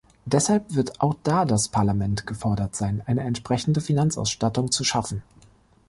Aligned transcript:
Deshalb 0.25 0.73
wird 0.73 0.99
auch 0.99 1.13
da 1.21 1.45
das 1.45 1.67
Parlament 1.69 2.25
gefordert 2.25 2.75
sein, 2.75 3.03
eine 3.05 3.21
entsprechende 3.21 3.81
Finanzausstattung 3.81 4.71
zu 4.71 4.83
schaffen. 4.83 5.21